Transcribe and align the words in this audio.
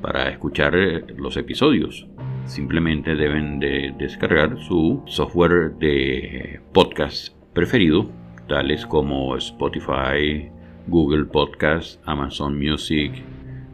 Para 0.00 0.28
escuchar 0.28 0.76
eh, 0.76 1.04
los 1.16 1.36
episodios, 1.36 2.06
simplemente 2.44 3.14
deben 3.14 3.58
de 3.58 3.94
descargar 3.98 4.58
su 4.58 5.02
software 5.06 5.72
de 5.78 6.60
podcast 6.72 7.34
preferido, 7.52 8.10
tales 8.48 8.86
como 8.86 9.36
Spotify, 9.36 10.50
Google 10.88 11.26
Podcast, 11.26 12.00
Amazon 12.06 12.58
Music, 12.58 13.12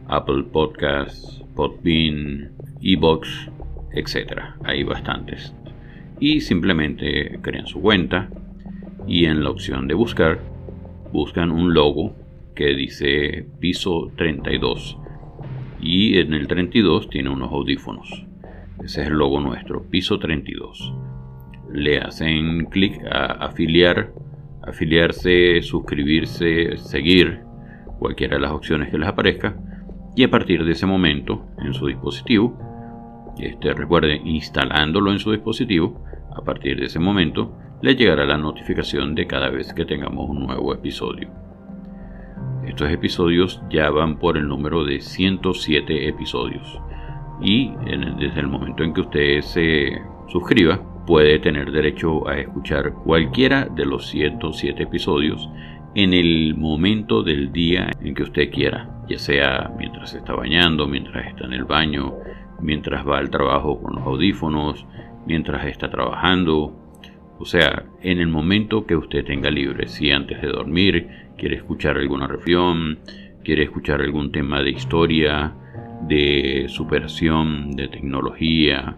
Apple 0.07 0.43
Podcasts, 0.51 1.41
Podbean, 1.55 2.51
Ebox, 2.81 3.49
etc. 3.93 4.55
Hay 4.63 4.83
bastantes. 4.83 5.53
Y 6.19 6.41
simplemente 6.41 7.39
crean 7.41 7.67
su 7.67 7.81
cuenta 7.81 8.29
y 9.07 9.25
en 9.25 9.43
la 9.43 9.49
opción 9.49 9.87
de 9.87 9.93
buscar 9.93 10.39
buscan 11.11 11.51
un 11.51 11.73
logo 11.73 12.15
que 12.55 12.75
dice 12.75 13.47
piso 13.59 14.11
32 14.17 14.97
y 15.81 16.17
en 16.17 16.33
el 16.33 16.47
32 16.47 17.09
tiene 17.09 17.29
unos 17.29 17.51
audífonos. 17.51 18.25
Ese 18.83 19.01
es 19.01 19.07
el 19.07 19.13
logo 19.13 19.39
nuestro, 19.39 19.83
piso 19.83 20.19
32. 20.19 20.93
Le 21.71 21.99
hacen 21.99 22.65
clic 22.65 22.99
a 23.11 23.45
afiliar 23.45 24.11
afiliarse, 24.69 25.61
suscribirse, 25.61 26.77
seguir, 26.77 27.41
cualquiera 27.97 28.35
de 28.35 28.41
las 28.41 28.51
opciones 28.51 28.89
que 28.89 28.97
les 28.97 29.07
aparezca, 29.07 29.55
y 30.15 30.23
a 30.23 30.29
partir 30.29 30.63
de 30.63 30.71
ese 30.71 30.85
momento 30.85 31.45
en 31.59 31.73
su 31.73 31.87
dispositivo, 31.87 32.57
este, 33.37 33.73
recuerden, 33.73 34.27
instalándolo 34.27 35.11
en 35.11 35.19
su 35.19 35.31
dispositivo, 35.31 36.03
a 36.35 36.41
partir 36.43 36.79
de 36.79 36.85
ese 36.85 36.99
momento 36.99 37.55
le 37.81 37.95
llegará 37.95 38.25
la 38.25 38.37
notificación 38.37 39.15
de 39.15 39.27
cada 39.27 39.49
vez 39.49 39.73
que 39.73 39.85
tengamos 39.85 40.29
un 40.29 40.45
nuevo 40.45 40.73
episodio. 40.73 41.29
Estos 42.65 42.91
episodios 42.91 43.61
ya 43.69 43.89
van 43.89 44.19
por 44.19 44.37
el 44.37 44.47
número 44.47 44.83
de 44.83 45.01
107 45.01 46.07
episodios 46.07 46.81
y 47.41 47.71
desde 48.19 48.41
el 48.41 48.47
momento 48.47 48.83
en 48.83 48.93
que 48.93 49.01
usted 49.01 49.41
se 49.41 50.01
suscriba 50.27 50.81
puede 51.09 51.39
tener 51.39 51.71
derecho 51.71 52.27
a 52.29 52.37
escuchar 52.37 52.93
cualquiera 52.93 53.65
de 53.65 53.83
los 53.83 54.05
107 54.09 54.83
episodios 54.83 55.49
en 55.95 56.13
el 56.13 56.53
momento 56.55 57.23
del 57.23 57.51
día 57.51 57.89
en 57.99 58.13
que 58.13 58.21
usted 58.21 58.51
quiera, 58.51 59.01
ya 59.09 59.17
sea 59.17 59.73
mientras 59.75 60.13
está 60.13 60.35
bañando, 60.35 60.87
mientras 60.87 61.25
está 61.25 61.45
en 61.45 61.53
el 61.53 61.65
baño, 61.65 62.13
mientras 62.61 63.07
va 63.07 63.17
al 63.17 63.31
trabajo 63.31 63.81
con 63.81 63.95
los 63.95 64.03
audífonos, 64.05 64.85
mientras 65.25 65.65
está 65.65 65.89
trabajando, 65.89 66.77
o 67.39 67.45
sea, 67.45 67.85
en 68.03 68.19
el 68.19 68.27
momento 68.27 68.85
que 68.85 68.95
usted 68.95 69.25
tenga 69.25 69.49
libre, 69.49 69.87
si 69.87 70.11
antes 70.11 70.39
de 70.39 70.49
dormir 70.49 71.07
quiere 71.39 71.55
escuchar 71.55 71.97
alguna 71.97 72.27
reflexión, 72.27 72.99
quiere 73.43 73.63
escuchar 73.63 74.01
algún 74.01 74.31
tema 74.31 74.61
de 74.61 74.69
historia, 74.69 75.55
de 76.07 76.67
superación, 76.69 77.71
de 77.71 77.87
tecnología, 77.87 78.95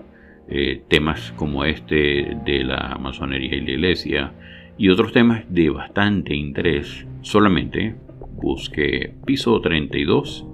eh, 0.47 0.83
temas 0.87 1.33
como 1.35 1.65
este 1.65 2.37
de 2.45 2.63
la 2.63 2.97
masonería 2.99 3.55
y 3.55 3.61
la 3.61 3.71
iglesia 3.71 4.33
y 4.77 4.89
otros 4.89 5.11
temas 5.11 5.43
de 5.49 5.69
bastante 5.69 6.35
interés, 6.35 7.05
solamente 7.21 7.95
busque 8.41 9.13
piso 9.25 9.59
32 9.61 10.45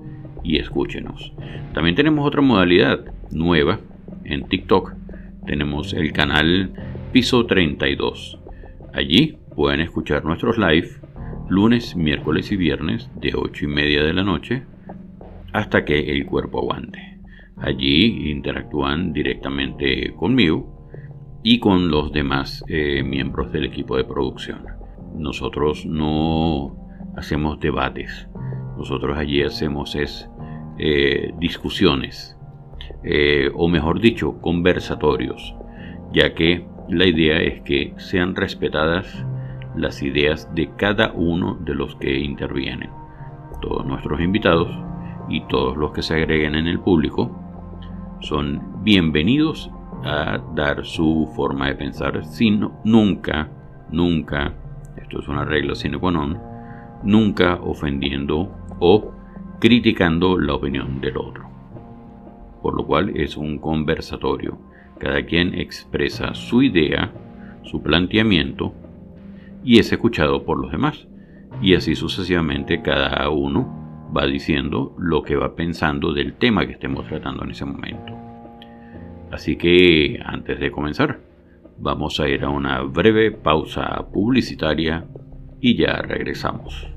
y 0.44 0.58
escúchenos. 0.58 1.34
También 1.74 1.96
tenemos 1.96 2.26
otra 2.28 2.42
modalidad 2.42 3.06
nueva 3.32 3.80
en 4.24 4.48
TikTok. 4.48 4.94
Tenemos 5.46 5.94
el 5.94 6.12
canal 6.12 6.72
piso 7.12 7.46
32. 7.46 8.40
Allí 8.94 9.38
pueden 9.56 9.82
escuchar 9.82 10.26
nuestros 10.26 10.58
live 10.58 10.90
lunes, 11.50 11.96
miércoles 11.96 12.52
y 12.52 12.58
viernes 12.58 13.10
de 13.16 13.34
8 13.36 13.66
y 13.66 13.68
media 13.68 14.04
de 14.04 14.14
la 14.14 14.24
noche 14.24 14.64
hasta 15.54 15.86
que 15.86 16.12
el 16.12 16.26
cuerpo 16.26 16.60
aguante. 16.60 17.17
Allí 17.60 18.30
interactúan 18.30 19.14
directamente 19.14 20.14
conmigo 20.16 20.78
y 21.42 21.60
con 21.60 21.90
los 21.90 22.12
demás 22.12 22.64
eh, 22.68 23.02
miembros 23.04 23.52
del 23.52 23.66
equipo 23.66 23.98
de 23.98 24.04
producción. 24.04 24.66
Nosotros 25.16 25.86
no 25.86 26.76
hacemos 27.16 27.60
debates, 27.60 28.28
nosotros 28.78 29.18
allí 29.18 29.42
hacemos 29.42 29.96
es 29.96 30.30
eh, 30.78 31.34
discusiones, 31.40 32.38
eh, 33.04 33.50
o 33.56 33.68
mejor 33.68 34.00
dicho, 34.00 34.40
conversatorios, 34.40 35.56
ya 36.14 36.36
que 36.36 36.68
la 36.90 37.06
idea 37.06 37.42
es 37.42 37.62
que 37.64 37.94
sean 37.98 38.36
respetadas 38.36 39.26
las 39.76 40.04
ideas 40.04 40.54
de 40.54 40.70
cada 40.76 41.12
uno 41.14 41.56
de 41.56 41.74
los 41.74 41.96
que 41.96 42.20
intervienen. 42.20 42.92
Todos 43.62 43.86
nuestros 43.86 44.22
invitados 44.22 44.70
y 45.28 45.42
todos 45.48 45.76
los 45.76 45.92
que 45.92 46.04
se 46.04 46.14
agreguen 46.14 46.54
en 46.54 46.68
el 46.68 46.80
público 46.80 47.47
son 48.20 48.84
bienvenidos 48.84 49.72
a 50.04 50.40
dar 50.56 50.86
su 50.86 51.32
forma 51.36 51.68
de 51.68 51.76
pensar 51.76 52.26
sin 52.26 52.68
nunca, 52.84 53.50
nunca, 53.92 54.54
esto 54.98 55.20
es 55.20 55.28
una 55.28 55.46
regla 55.46 55.76
sine 55.76 55.98
qua 55.98 56.12
non, 56.12 56.40
nunca 57.04 57.56
ofendiendo 57.62 58.52
o 58.80 59.12
criticando 59.60 60.38
la 60.40 60.56
opinión 60.56 61.00
del 61.02 61.18
otro. 61.18 61.48
Por 62.62 62.76
lo 62.76 62.86
cual 62.86 63.16
es 63.16 63.38
un 63.38 63.60
conversatorio. 63.60 64.58
Cada 65.00 65.24
quien 65.26 65.54
expresa 65.54 66.34
su 66.34 66.64
idea, 66.64 67.12
su 67.64 67.82
planteamiento 67.82 68.74
y 69.64 69.80
es 69.80 69.92
escuchado 69.92 70.44
por 70.44 70.60
los 70.60 70.72
demás. 70.72 71.08
Y 71.62 71.76
así 71.76 71.96
sucesivamente 71.96 72.82
cada 72.82 73.30
uno 73.30 73.87
va 74.16 74.26
diciendo 74.26 74.96
lo 74.98 75.24
que 75.24 75.36
va 75.36 75.56
pensando 75.56 76.14
del 76.14 76.34
tema 76.34 76.66
que 76.66 76.74
estemos 76.74 77.08
tratando 77.08 77.44
en 77.44 77.52
ese 77.52 77.66
momento. 77.66 78.14
Así 79.32 79.58
que 79.58 80.20
antes 80.24 80.60
de 80.60 80.72
comenzar, 80.72 81.20
vamos 81.78 82.20
a 82.20 82.28
ir 82.28 82.44
a 82.44 82.50
una 82.50 82.82
breve 82.82 83.32
pausa 83.32 84.06
publicitaria 84.12 85.06
y 85.60 85.76
ya 85.76 86.02
regresamos. 86.02 86.88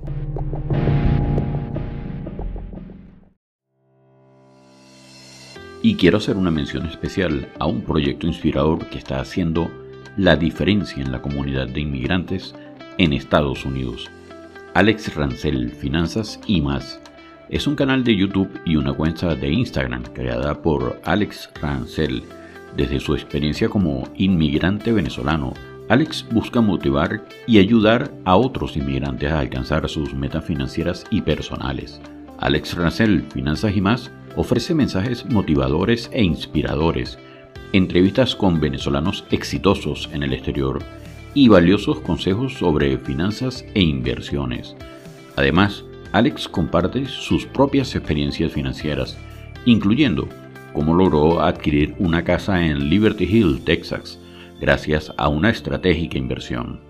Y 5.83 5.95
quiero 5.95 6.19
hacer 6.19 6.37
una 6.37 6.51
mención 6.51 6.87
especial 6.87 7.49
a 7.59 7.67
un 7.67 7.81
proyecto 7.81 8.27
inspirador 8.27 8.87
que 8.91 8.99
está 8.99 9.19
haciendo 9.19 9.71
la 10.17 10.37
diferencia 10.37 11.03
en 11.03 11.11
la 11.11 11.23
comunidad 11.23 11.69
de 11.69 11.81
inmigrantes 11.81 12.55
en 12.99 13.15
Estados 13.15 13.65
Unidos 13.65 14.11
Alex 14.75 15.17
Rancel, 15.17 15.73
Finanzas 15.73 16.39
y 16.47 16.61
más. 16.61 17.01
Es 17.49 17.67
un 17.67 17.75
canal 17.75 18.05
de 18.05 18.15
YouTube 18.15 18.49
y 18.65 18.77
una 18.77 18.93
cuenta 18.93 19.35
de 19.35 19.51
Instagram 19.51 20.05
creada 20.15 20.63
por 20.63 21.01
Alex 21.05 21.51
Rancel. 21.61 22.23
Desde 22.77 23.01
su 23.01 23.15
experiencia 23.15 23.69
como 23.69 24.05
inmigrante 24.17 24.93
venezolano, 24.93 25.55
Alex 25.89 26.25
busca 26.31 26.61
motivar 26.61 27.25
y 27.49 27.59
ayudar 27.59 28.13
a 28.25 28.37
otros 28.37 28.77
inmigrantes 28.77 29.33
a 29.33 29.41
alcanzar 29.41 29.89
sus 29.89 30.15
metas 30.15 30.45
financieras 30.45 31.05
y 31.11 31.21
personales. 31.21 32.01
Alex 32.39 32.75
Rancel, 32.75 33.25
Finanzas 33.35 33.75
y 33.75 33.81
más, 33.81 34.13
ofrece 34.37 34.73
mensajes 34.73 35.27
motivadores 35.27 36.09
e 36.13 36.23
inspiradores, 36.23 37.19
entrevistas 37.73 38.37
con 38.37 38.61
venezolanos 38.61 39.25
exitosos 39.33 40.09
en 40.13 40.23
el 40.23 40.33
exterior 40.33 40.79
y 41.35 41.49
valiosos 41.49 42.00
consejos 42.00 42.55
sobre 42.55 42.99
finanzas 42.99 43.65
e 43.75 43.81
inversiones. 43.81 44.77
Además, 45.37 45.85
Alex 46.12 46.49
comparte 46.49 47.06
sus 47.06 47.47
propias 47.47 47.94
experiencias 47.94 48.53
financieras, 48.53 49.17
incluyendo 49.65 50.29
cómo 50.73 50.94
logró 50.94 51.41
adquirir 51.41 51.94
una 51.99 52.25
casa 52.25 52.65
en 52.65 52.88
Liberty 52.88 53.25
Hill, 53.25 53.62
Texas, 53.65 54.21
gracias 54.61 55.12
a 55.17 55.29
una 55.29 55.50
estratégica 55.50 56.19
inversión. 56.19 56.81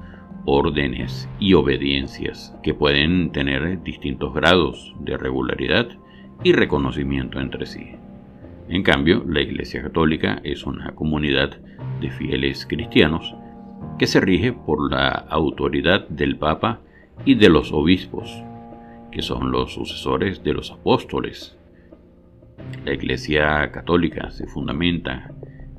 órdenes 0.44 1.28
y 1.38 1.54
obediencias 1.54 2.54
que 2.62 2.74
pueden 2.74 3.32
tener 3.32 3.82
distintos 3.82 4.34
grados 4.34 4.94
de 5.00 5.16
regularidad 5.16 5.88
y 6.42 6.52
reconocimiento 6.52 7.40
entre 7.40 7.64
sí. 7.64 7.92
En 8.68 8.82
cambio, 8.82 9.24
la 9.26 9.40
Iglesia 9.40 9.82
Católica 9.82 10.40
es 10.44 10.64
una 10.64 10.94
comunidad 10.94 11.58
de 12.00 12.10
fieles 12.10 12.66
cristianos 12.66 13.34
que 13.98 14.06
se 14.06 14.20
rige 14.20 14.52
por 14.52 14.90
la 14.90 15.08
autoridad 15.08 16.08
del 16.08 16.36
Papa 16.36 16.80
y 17.24 17.36
de 17.36 17.48
los 17.48 17.72
obispos, 17.72 18.42
que 19.14 19.22
son 19.22 19.52
los 19.52 19.72
sucesores 19.72 20.42
de 20.42 20.52
los 20.52 20.72
apóstoles. 20.72 21.56
La 22.84 22.92
Iglesia 22.92 23.70
Católica 23.70 24.32
se 24.32 24.48
fundamenta 24.48 25.30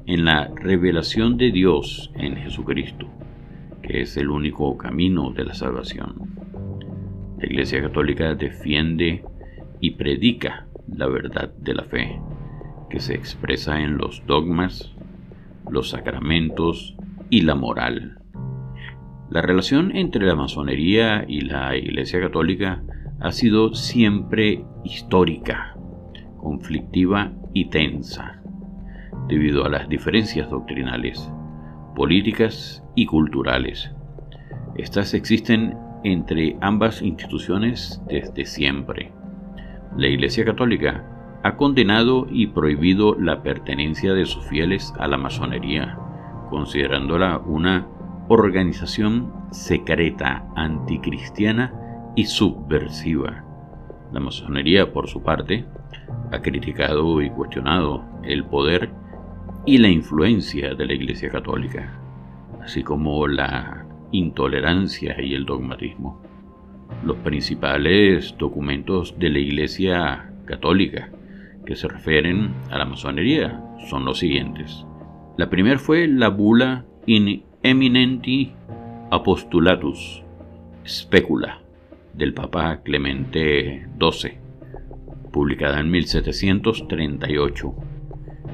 en 0.05 0.23
la 0.23 0.49
revelación 0.55 1.35
de 1.35 1.51
Dios 1.51 2.13
en 2.15 2.37
Jesucristo, 2.37 3.07
que 3.81 4.01
es 4.01 4.15
el 4.15 4.29
único 4.29 4.77
camino 4.77 5.31
de 5.31 5.43
la 5.43 5.53
salvación. 5.53 6.15
La 7.37 7.45
Iglesia 7.45 7.81
Católica 7.81 8.35
defiende 8.35 9.25
y 9.81 9.91
predica 9.91 10.67
la 10.87 11.07
verdad 11.07 11.53
de 11.57 11.73
la 11.73 11.83
fe, 11.83 12.21
que 12.89 13.01
se 13.01 13.15
expresa 13.15 13.81
en 13.81 13.97
los 13.97 14.25
dogmas, 14.25 14.93
los 15.69 15.89
sacramentos 15.89 16.95
y 17.29 17.41
la 17.41 17.55
moral. 17.55 18.17
La 19.29 19.41
relación 19.41 19.93
entre 19.93 20.25
la 20.25 20.35
masonería 20.35 21.25
y 21.27 21.41
la 21.41 21.75
Iglesia 21.75 22.21
Católica 22.21 22.81
ha 23.19 23.31
sido 23.31 23.73
siempre 23.73 24.65
histórica, 24.83 25.75
conflictiva 26.37 27.31
y 27.53 27.69
tensa 27.69 28.41
debido 29.27 29.65
a 29.65 29.69
las 29.69 29.89
diferencias 29.89 30.49
doctrinales, 30.49 31.31
políticas 31.95 32.83
y 32.95 33.05
culturales. 33.05 33.91
Estas 34.75 35.13
existen 35.13 35.77
entre 36.03 36.57
ambas 36.61 37.01
instituciones 37.01 38.01
desde 38.07 38.45
siempre. 38.45 39.11
La 39.97 40.07
Iglesia 40.07 40.45
Católica 40.45 41.03
ha 41.43 41.55
condenado 41.55 42.27
y 42.29 42.47
prohibido 42.47 43.15
la 43.15 43.41
pertenencia 43.41 44.13
de 44.13 44.25
sus 44.25 44.45
fieles 44.45 44.93
a 44.99 45.07
la 45.07 45.17
masonería, 45.17 45.97
considerándola 46.49 47.39
una 47.39 47.87
organización 48.27 49.31
secreta, 49.51 50.47
anticristiana 50.55 51.84
y 52.15 52.25
subversiva. 52.25 53.43
La 54.11 54.19
masonería, 54.19 54.91
por 54.91 55.07
su 55.07 55.21
parte, 55.21 55.65
ha 56.31 56.41
criticado 56.41 57.21
y 57.21 57.29
cuestionado 57.29 58.03
el 58.23 58.45
poder 58.45 58.89
y 59.65 59.77
la 59.77 59.89
influencia 59.89 60.75
de 60.75 60.85
la 60.85 60.93
Iglesia 60.93 61.29
Católica, 61.29 61.99
así 62.61 62.83
como 62.83 63.27
la 63.27 63.85
intolerancia 64.11 65.21
y 65.21 65.33
el 65.33 65.45
dogmatismo. 65.45 66.21
Los 67.03 67.17
principales 67.17 68.35
documentos 68.37 69.17
de 69.19 69.29
la 69.29 69.39
Iglesia 69.39 70.31
Católica 70.45 71.09
que 71.65 71.75
se 71.75 71.87
refieren 71.87 72.53
a 72.69 72.77
la 72.77 72.85
masonería 72.85 73.61
son 73.89 74.05
los 74.05 74.19
siguientes. 74.19 74.85
La 75.35 75.49
primera 75.49 75.79
fue 75.79 76.07
la 76.07 76.29
bula 76.29 76.85
in 77.07 77.43
eminenti 77.63 78.53
apostulatus 79.09 80.23
specula 80.85 81.64
del 82.15 82.33
Papa 82.33 82.81
Clemente 82.83 83.87
XII, 83.99 84.37
publicada 85.31 85.79
en 85.79 85.91
1738 85.91 87.75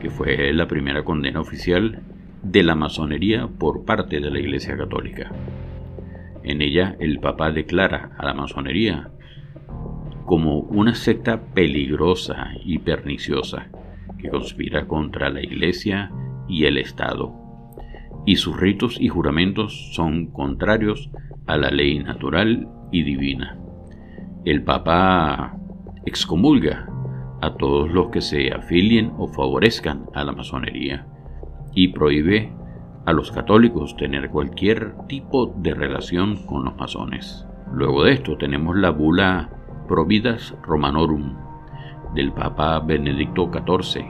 que 0.01 0.09
fue 0.09 0.51
la 0.51 0.67
primera 0.67 1.03
condena 1.03 1.39
oficial 1.39 2.01
de 2.41 2.63
la 2.63 2.73
masonería 2.73 3.47
por 3.47 3.85
parte 3.85 4.19
de 4.19 4.31
la 4.31 4.39
Iglesia 4.39 4.75
Católica. 4.75 5.31
En 6.43 6.61
ella 6.61 6.95
el 6.99 7.19
Papa 7.19 7.51
declara 7.51 8.11
a 8.17 8.25
la 8.25 8.33
masonería 8.33 9.11
como 10.25 10.59
una 10.59 10.95
secta 10.95 11.41
peligrosa 11.53 12.53
y 12.65 12.79
perniciosa 12.79 13.69
que 14.17 14.29
conspira 14.29 14.87
contra 14.87 15.29
la 15.29 15.41
Iglesia 15.41 16.11
y 16.47 16.65
el 16.65 16.77
Estado, 16.77 17.35
y 18.25 18.37
sus 18.37 18.59
ritos 18.59 18.99
y 18.99 19.07
juramentos 19.07 19.93
son 19.93 20.27
contrarios 20.27 21.11
a 21.47 21.57
la 21.57 21.69
ley 21.69 21.99
natural 21.99 22.67
y 22.91 23.03
divina. 23.03 23.57
El 24.45 24.63
Papa 24.63 25.57
excomulga 26.05 26.87
a 27.41 27.53
todos 27.55 27.91
los 27.91 28.09
que 28.09 28.21
se 28.21 28.51
afilien 28.51 29.13
o 29.17 29.27
favorezcan 29.27 30.05
a 30.13 30.23
la 30.23 30.31
masonería 30.31 31.07
y 31.73 31.89
prohíbe 31.89 32.53
a 33.05 33.13
los 33.13 33.31
católicos 33.31 33.95
tener 33.97 34.29
cualquier 34.29 34.95
tipo 35.07 35.47
de 35.57 35.73
relación 35.73 36.45
con 36.45 36.65
los 36.65 36.75
masones. 36.75 37.45
Luego 37.73 38.03
de 38.03 38.13
esto 38.13 38.37
tenemos 38.37 38.77
la 38.77 38.91
bula 38.91 39.49
Providas 39.87 40.55
Romanorum 40.63 41.35
del 42.13 42.31
Papa 42.31 42.79
Benedicto 42.79 43.49
XIV, 43.51 44.05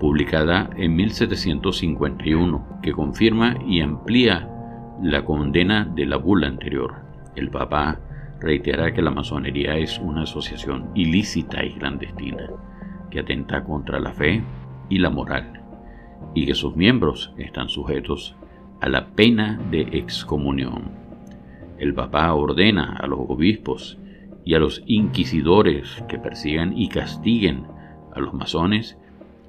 publicada 0.00 0.70
en 0.76 0.96
1751, 0.96 2.80
que 2.82 2.92
confirma 2.92 3.56
y 3.66 3.80
amplía 3.80 4.50
la 5.02 5.24
condena 5.24 5.84
de 5.84 6.06
la 6.06 6.16
bula 6.16 6.46
anterior. 6.46 6.94
El 7.36 7.50
Papa 7.50 8.00
reitera 8.40 8.92
que 8.92 9.02
la 9.02 9.10
masonería 9.10 9.76
es 9.76 9.98
una 9.98 10.22
asociación 10.22 10.90
ilícita 10.94 11.64
y 11.64 11.72
clandestina, 11.72 12.50
que 13.10 13.20
atenta 13.20 13.64
contra 13.64 13.98
la 13.98 14.12
fe 14.12 14.42
y 14.88 14.98
la 14.98 15.10
moral, 15.10 15.62
y 16.34 16.46
que 16.46 16.54
sus 16.54 16.76
miembros 16.76 17.32
están 17.38 17.68
sujetos 17.68 18.36
a 18.80 18.88
la 18.88 19.06
pena 19.08 19.58
de 19.70 19.82
excomunión. 19.92 20.90
El 21.78 21.94
Papa 21.94 22.32
ordena 22.34 22.96
a 23.00 23.06
los 23.06 23.18
obispos 23.28 23.98
y 24.44 24.54
a 24.54 24.58
los 24.58 24.82
inquisidores 24.86 26.04
que 26.08 26.18
persigan 26.18 26.76
y 26.76 26.88
castiguen 26.88 27.64
a 28.14 28.20
los 28.20 28.34
masones 28.34 28.96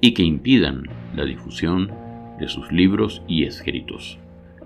y 0.00 0.14
que 0.14 0.22
impidan 0.22 0.84
la 1.14 1.24
difusión 1.24 1.92
de 2.38 2.48
sus 2.48 2.72
libros 2.72 3.22
y 3.28 3.44
escritos. 3.44 4.18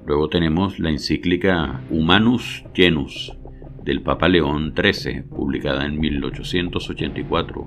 Luego 0.07 0.29
tenemos 0.29 0.79
la 0.79 0.91
encíclica 0.91 1.83
Humanus 1.91 2.65
Genus 2.75 3.37
del 3.85 4.03
Papa 4.03 4.29
León 4.29 4.75
XIII, 4.77 5.23
publicada 5.23 5.87
en 5.87 6.01
1884, 6.01 7.67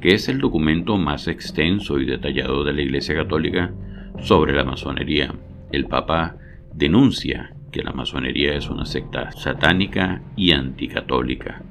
que 0.00 0.14
es 0.14 0.28
el 0.28 0.38
documento 0.38 0.96
más 0.96 1.28
extenso 1.28 1.98
y 1.98 2.06
detallado 2.06 2.64
de 2.64 2.72
la 2.72 2.82
Iglesia 2.82 3.14
Católica 3.14 3.72
sobre 4.20 4.54
la 4.54 4.64
masonería. 4.64 5.34
El 5.72 5.86
Papa 5.86 6.36
denuncia 6.74 7.54
que 7.72 7.82
la 7.82 7.92
masonería 7.92 8.54
es 8.54 8.70
una 8.70 8.86
secta 8.86 9.32
satánica 9.32 10.22
y 10.36 10.52
anticatólica, 10.52 11.62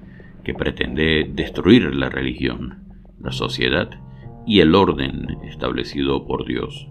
que 0.43 0.53
pretende 0.53 1.29
destruir 1.33 1.95
la 1.95 2.09
religión, 2.09 2.85
la 3.19 3.31
sociedad 3.31 3.89
y 4.45 4.59
el 4.59 4.75
orden 4.75 5.37
establecido 5.43 6.25
por 6.27 6.45
Dios. 6.45 6.87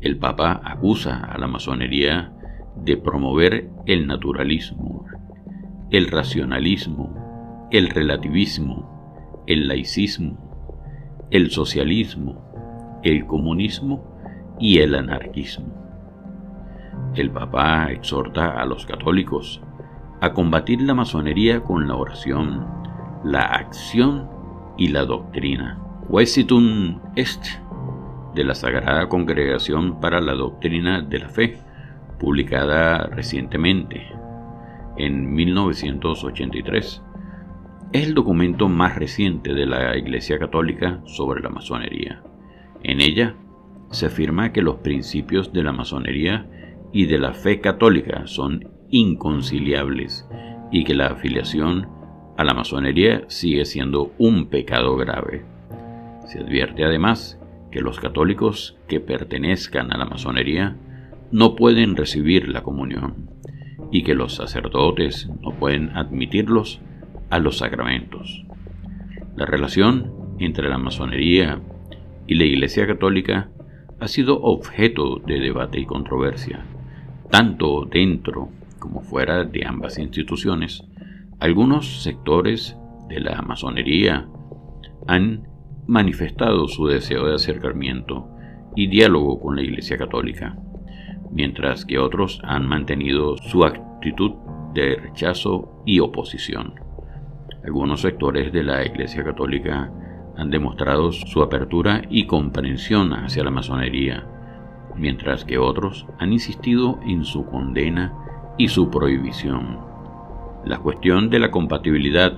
El 0.00 0.16
Papa 0.18 0.60
acusa 0.64 1.24
a 1.24 1.38
la 1.38 1.48
masonería 1.48 2.32
de 2.76 2.96
promover 2.96 3.68
el 3.86 4.06
naturalismo, 4.06 5.04
el 5.90 6.06
racionalismo, 6.06 7.66
el 7.72 7.90
relativismo, 7.90 9.42
el 9.48 9.66
laicismo, 9.66 11.26
el 11.30 11.50
socialismo, 11.50 13.00
el 13.02 13.26
comunismo 13.26 14.04
y 14.60 14.78
el 14.78 14.94
anarquismo. 14.94 15.74
El 17.16 17.32
Papa 17.32 17.90
exhorta 17.90 18.60
a 18.60 18.64
los 18.66 18.86
católicos 18.86 19.60
a 20.20 20.32
combatir 20.32 20.80
la 20.80 20.94
masonería 20.94 21.64
con 21.64 21.88
la 21.88 21.96
oración, 21.96 22.64
la 23.24 23.42
acción 23.42 24.28
y 24.76 24.88
la 24.88 25.04
doctrina. 25.04 25.80
Huesitum 26.08 27.00
Est 27.16 27.44
de 28.38 28.44
la 28.44 28.54
Sagrada 28.54 29.08
Congregación 29.08 29.98
para 29.98 30.20
la 30.20 30.32
Doctrina 30.32 31.02
de 31.02 31.18
la 31.18 31.28
Fe, 31.28 31.58
publicada 32.20 33.08
recientemente 33.08 34.12
en 34.96 35.34
1983. 35.34 37.02
Es 37.92 38.06
el 38.06 38.14
documento 38.14 38.68
más 38.68 38.94
reciente 38.94 39.54
de 39.54 39.66
la 39.66 39.96
Iglesia 39.96 40.38
Católica 40.38 41.00
sobre 41.04 41.42
la 41.42 41.48
masonería. 41.48 42.22
En 42.84 43.00
ella 43.00 43.34
se 43.90 44.06
afirma 44.06 44.52
que 44.52 44.62
los 44.62 44.76
principios 44.76 45.52
de 45.52 45.64
la 45.64 45.72
masonería 45.72 46.46
y 46.92 47.06
de 47.06 47.18
la 47.18 47.32
fe 47.32 47.60
católica 47.60 48.28
son 48.28 48.68
inconciliables 48.88 50.28
y 50.70 50.84
que 50.84 50.94
la 50.94 51.08
afiliación 51.08 51.88
a 52.36 52.44
la 52.44 52.54
masonería 52.54 53.24
sigue 53.26 53.64
siendo 53.64 54.12
un 54.16 54.46
pecado 54.46 54.96
grave. 54.96 55.44
Se 56.28 56.38
advierte 56.38 56.84
además 56.84 57.37
que 57.70 57.80
los 57.80 58.00
católicos 58.00 58.76
que 58.88 59.00
pertenezcan 59.00 59.92
a 59.92 59.98
la 59.98 60.06
masonería 60.06 60.76
no 61.30 61.54
pueden 61.54 61.96
recibir 61.96 62.48
la 62.48 62.62
comunión 62.62 63.30
y 63.90 64.02
que 64.02 64.14
los 64.14 64.34
sacerdotes 64.34 65.28
no 65.42 65.52
pueden 65.52 65.96
admitirlos 65.96 66.80
a 67.30 67.38
los 67.38 67.58
sacramentos. 67.58 68.44
La 69.36 69.46
relación 69.46 70.12
entre 70.38 70.68
la 70.68 70.78
masonería 70.78 71.60
y 72.26 72.34
la 72.34 72.44
Iglesia 72.44 72.86
Católica 72.86 73.50
ha 74.00 74.08
sido 74.08 74.40
objeto 74.40 75.20
de 75.24 75.40
debate 75.40 75.80
y 75.80 75.86
controversia, 75.86 76.64
tanto 77.30 77.84
dentro 77.84 78.48
como 78.78 79.02
fuera 79.02 79.44
de 79.44 79.66
ambas 79.66 79.98
instituciones. 79.98 80.84
Algunos 81.40 82.02
sectores 82.02 82.76
de 83.08 83.20
la 83.20 83.42
masonería 83.42 84.28
han 85.06 85.47
manifestado 85.88 86.68
su 86.68 86.86
deseo 86.86 87.26
de 87.26 87.34
acercamiento 87.34 88.28
y 88.76 88.88
diálogo 88.88 89.40
con 89.40 89.56
la 89.56 89.62
Iglesia 89.62 89.96
Católica, 89.96 90.56
mientras 91.32 91.86
que 91.86 91.98
otros 91.98 92.40
han 92.44 92.68
mantenido 92.68 93.38
su 93.38 93.64
actitud 93.64 94.32
de 94.74 94.96
rechazo 94.96 95.82
y 95.86 96.00
oposición. 96.00 96.74
Algunos 97.64 98.02
sectores 98.02 98.52
de 98.52 98.62
la 98.62 98.84
Iglesia 98.84 99.24
Católica 99.24 99.90
han 100.36 100.50
demostrado 100.50 101.10
su 101.10 101.42
apertura 101.42 102.02
y 102.10 102.26
comprensión 102.26 103.14
hacia 103.14 103.42
la 103.42 103.50
masonería, 103.50 104.26
mientras 104.94 105.46
que 105.46 105.56
otros 105.56 106.06
han 106.18 106.34
insistido 106.34 107.00
en 107.06 107.24
su 107.24 107.46
condena 107.46 108.12
y 108.58 108.68
su 108.68 108.90
prohibición. 108.90 109.78
La 110.66 110.78
cuestión 110.78 111.30
de 111.30 111.38
la 111.38 111.50
compatibilidad 111.50 112.36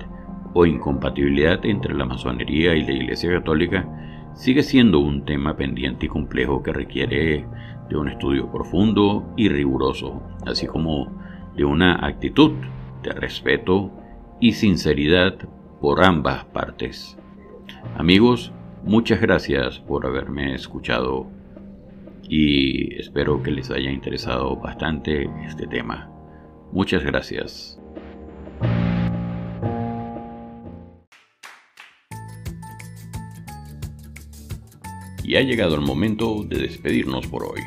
o 0.53 0.65
incompatibilidad 0.65 1.65
entre 1.65 1.93
la 1.93 2.05
masonería 2.05 2.75
y 2.75 2.85
la 2.85 2.91
Iglesia 2.91 3.31
Católica 3.31 3.87
sigue 4.33 4.63
siendo 4.63 4.99
un 4.99 5.25
tema 5.25 5.55
pendiente 5.55 6.05
y 6.05 6.09
complejo 6.09 6.63
que 6.63 6.73
requiere 6.73 7.45
de 7.89 7.97
un 7.97 8.09
estudio 8.09 8.51
profundo 8.51 9.33
y 9.35 9.49
riguroso, 9.49 10.21
así 10.45 10.67
como 10.67 11.11
de 11.55 11.65
una 11.65 12.05
actitud 12.05 12.53
de 13.03 13.11
respeto 13.11 13.91
y 14.39 14.53
sinceridad 14.53 15.35
por 15.81 16.03
ambas 16.03 16.45
partes. 16.45 17.17
Amigos, 17.97 18.53
muchas 18.83 19.19
gracias 19.21 19.79
por 19.79 20.05
haberme 20.05 20.55
escuchado 20.55 21.27
y 22.23 22.95
espero 22.95 23.43
que 23.43 23.51
les 23.51 23.69
haya 23.71 23.91
interesado 23.91 24.55
bastante 24.55 25.29
este 25.45 25.67
tema. 25.67 26.09
Muchas 26.71 27.03
gracias. 27.03 27.80
Y 35.23 35.35
ha 35.35 35.41
llegado 35.41 35.75
el 35.75 35.81
momento 35.81 36.43
de 36.43 36.57
despedirnos 36.59 37.27
por 37.27 37.43
hoy. 37.43 37.61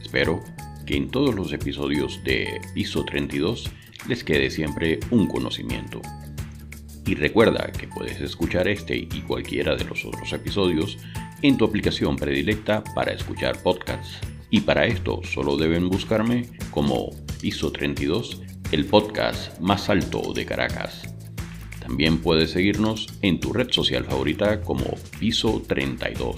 Espero 0.00 0.42
que 0.86 0.96
en 0.96 1.10
todos 1.10 1.34
los 1.34 1.52
episodios 1.52 2.22
de 2.24 2.60
Piso 2.74 3.04
32 3.04 3.70
les 4.08 4.22
quede 4.22 4.50
siempre 4.50 5.00
un 5.10 5.26
conocimiento. 5.26 6.00
Y 7.06 7.14
recuerda 7.14 7.70
que 7.72 7.88
puedes 7.88 8.20
escuchar 8.20 8.68
este 8.68 8.96
y 8.96 9.22
cualquiera 9.26 9.76
de 9.76 9.84
los 9.84 10.04
otros 10.04 10.32
episodios 10.32 10.98
en 11.42 11.56
tu 11.56 11.64
aplicación 11.64 12.16
predilecta 12.16 12.82
para 12.94 13.12
escuchar 13.12 13.62
podcasts. 13.62 14.18
Y 14.50 14.60
para 14.60 14.86
esto 14.86 15.20
solo 15.22 15.56
deben 15.56 15.88
buscarme 15.88 16.48
como 16.70 17.10
Piso 17.40 17.72
32, 17.72 18.42
el 18.72 18.86
podcast 18.86 19.58
más 19.60 19.88
alto 19.88 20.32
de 20.32 20.46
Caracas. 20.46 21.02
También 21.80 22.18
puedes 22.18 22.50
seguirnos 22.50 23.06
en 23.22 23.38
tu 23.38 23.52
red 23.52 23.70
social 23.70 24.04
favorita 24.04 24.60
como 24.62 24.84
Piso 25.20 25.62
32. 25.66 26.36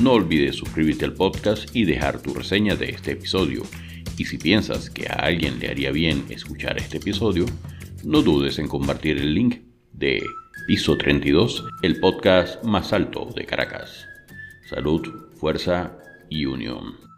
No 0.00 0.12
olvides 0.12 0.56
suscribirte 0.56 1.04
al 1.04 1.12
podcast 1.12 1.76
y 1.76 1.84
dejar 1.84 2.22
tu 2.22 2.32
reseña 2.32 2.74
de 2.74 2.88
este 2.88 3.12
episodio. 3.12 3.64
Y 4.16 4.24
si 4.24 4.38
piensas 4.38 4.88
que 4.88 5.06
a 5.06 5.12
alguien 5.12 5.58
le 5.58 5.68
haría 5.68 5.92
bien 5.92 6.24
escuchar 6.30 6.78
este 6.78 6.96
episodio, 6.96 7.44
no 8.02 8.22
dudes 8.22 8.58
en 8.58 8.66
compartir 8.66 9.18
el 9.18 9.34
link 9.34 9.56
de 9.92 10.22
Piso 10.66 10.96
32, 10.96 11.66
el 11.82 12.00
podcast 12.00 12.64
más 12.64 12.94
alto 12.94 13.28
de 13.36 13.44
Caracas. 13.44 14.06
Salud, 14.70 15.06
fuerza 15.38 15.98
y 16.30 16.46
unión. 16.46 17.09